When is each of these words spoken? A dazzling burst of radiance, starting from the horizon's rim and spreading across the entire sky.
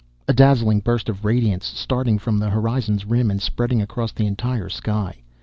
A 0.27 0.33
dazzling 0.33 0.79
burst 0.79 1.09
of 1.09 1.25
radiance, 1.25 1.63
starting 1.63 2.17
from 2.17 2.39
the 2.39 2.49
horizon's 2.49 3.05
rim 3.05 3.29
and 3.29 3.39
spreading 3.39 3.83
across 3.83 4.11
the 4.11 4.25
entire 4.25 4.67
sky. 4.67 5.21